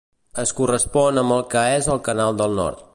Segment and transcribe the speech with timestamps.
[0.43, 2.87] Es correspon amb el que és el Canal del Nord.